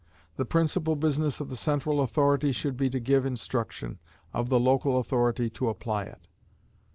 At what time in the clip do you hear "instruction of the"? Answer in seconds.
3.23-4.59